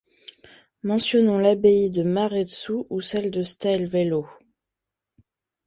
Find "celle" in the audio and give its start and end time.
3.01-3.29